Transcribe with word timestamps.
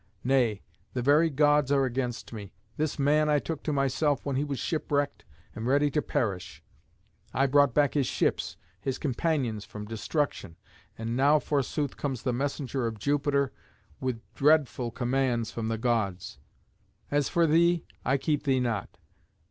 Nay, 0.23 0.63
the 0.93 1.03
very 1.03 1.29
Gods 1.29 1.71
are 1.71 1.85
against 1.85 2.33
me. 2.33 2.53
This 2.75 2.97
man 2.97 3.29
I 3.29 3.37
took 3.37 3.61
to 3.61 3.71
myself 3.71 4.25
when 4.25 4.35
he 4.35 4.43
was 4.43 4.57
shipwrecked 4.57 5.25
and 5.53 5.67
ready 5.67 5.91
to 5.91 6.01
perish. 6.01 6.63
I 7.35 7.45
brought 7.45 7.75
back 7.75 7.93
his 7.93 8.07
ships, 8.07 8.57
his 8.79 8.97
companions 8.97 9.63
from 9.63 9.85
destruction. 9.85 10.55
And 10.97 11.15
now 11.15 11.37
forsooth 11.37 11.97
comes 11.97 12.23
the 12.23 12.33
messenger 12.33 12.87
of 12.87 12.97
Jupiter 12.97 13.51
with 13.99 14.23
dreadful 14.33 14.89
commands 14.89 15.51
from 15.51 15.67
the 15.67 15.77
Gods. 15.77 16.39
As 17.11 17.29
for 17.29 17.45
thee, 17.45 17.85
I 18.03 18.17
keep 18.17 18.41
thee 18.43 18.59
not. 18.59 18.97